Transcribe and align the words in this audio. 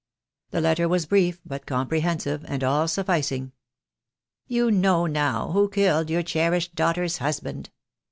The 0.49 0.61
letter 0.61 0.89
was 0.89 1.05
brief 1.05 1.39
but 1.45 1.67
comprehensive, 1.67 2.43
and 2.47 2.63
all 2.63 2.87
sufficing. 2.87 3.51
"You 4.47 4.71
know 4.71 5.05
now 5.05 5.51
who 5.51 5.69
killed 5.69 6.09
your 6.09 6.23
cherished 6.23 6.73
daughter's 6.73 7.19
husband. 7.19 7.69